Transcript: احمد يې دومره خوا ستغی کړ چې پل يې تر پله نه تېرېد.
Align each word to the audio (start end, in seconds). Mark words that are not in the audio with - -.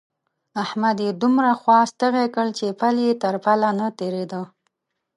احمد 0.63 0.97
يې 1.05 1.11
دومره 1.21 1.51
خوا 1.61 1.79
ستغی 1.91 2.25
کړ 2.35 2.47
چې 2.57 2.65
پل 2.79 2.95
يې 3.05 3.11
تر 3.23 3.35
پله 3.45 3.69
نه 3.79 3.87
تېرېد. 3.99 4.33